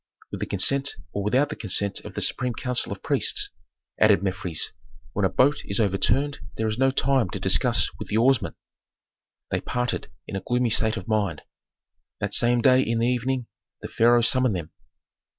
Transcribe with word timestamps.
"With 0.31 0.39
the 0.39 0.47
consent 0.47 0.95
or 1.13 1.21
without 1.23 1.49
the 1.49 1.55
consent 1.55 1.99
of 1.99 2.15
the 2.15 2.23
supreme 2.23 2.55
council 2.55 2.91
of 2.91 3.03
priests," 3.03 3.51
added 3.99 4.23
Mefres. 4.23 4.73
"When 5.13 5.25
a 5.25 5.29
boat 5.29 5.61
is 5.65 5.79
overturned 5.79 6.39
there 6.57 6.67
is 6.67 6.79
no 6.79 6.89
time 6.89 7.29
to 7.29 7.39
discuss 7.39 7.87
with 7.99 8.07
the 8.07 8.17
oarsmen." 8.17 8.55
They 9.51 9.61
parted 9.61 10.09
in 10.25 10.35
a 10.35 10.39
gloomy 10.43 10.71
state 10.71 10.97
of 10.97 11.07
mind. 11.07 11.43
That 12.19 12.33
same 12.33 12.61
day 12.61 12.81
in 12.81 12.97
the 12.97 13.05
evening 13.05 13.45
the 13.83 13.89
Pharaoh 13.89 14.21
summoned 14.21 14.55
them. 14.55 14.71